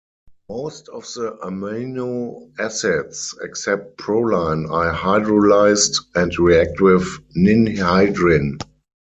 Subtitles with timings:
[0.49, 7.05] Most of the amino acids, except proline, are hydrolyzed and react with
[7.37, 8.57] ninhydrin.